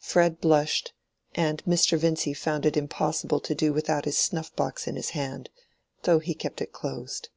[0.00, 0.92] Fred blushed,
[1.36, 1.96] and Mr.
[1.96, 5.48] Vincy found it impossible to do without his snuff box in his hand,
[6.02, 7.28] though he kept it closed.